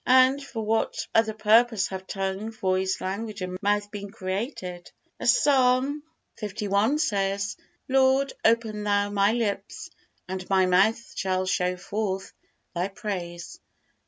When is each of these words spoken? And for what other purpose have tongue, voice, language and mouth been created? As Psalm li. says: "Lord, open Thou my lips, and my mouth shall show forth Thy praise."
And 0.07 0.43
for 0.43 0.65
what 0.65 1.05
other 1.13 1.35
purpose 1.35 1.89
have 1.89 2.07
tongue, 2.07 2.49
voice, 2.49 3.01
language 3.01 3.41
and 3.43 3.55
mouth 3.61 3.91
been 3.91 4.09
created? 4.09 4.89
As 5.19 5.37
Psalm 5.37 6.01
li. 6.41 6.97
says: 6.97 7.55
"Lord, 7.87 8.33
open 8.43 8.83
Thou 8.83 9.11
my 9.11 9.31
lips, 9.31 9.91
and 10.27 10.49
my 10.49 10.65
mouth 10.65 10.99
shall 11.15 11.45
show 11.45 11.77
forth 11.77 12.33
Thy 12.73 12.87
praise." 12.87 13.59